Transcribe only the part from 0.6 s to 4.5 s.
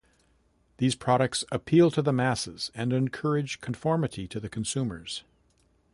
These products appeal to the masses and encourage conformity to the